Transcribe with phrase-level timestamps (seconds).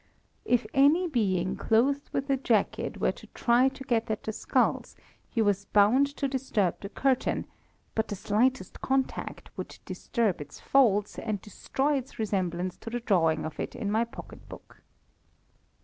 [0.45, 4.95] If any being, clothed with a jacket, were to try to get at the skulls,
[5.29, 7.45] he was bound to disturb the curtain;
[7.93, 13.45] but the slightest contact would disturb its folds, and destroy its resemblance to the drawing
[13.45, 14.81] of it in my pocket book.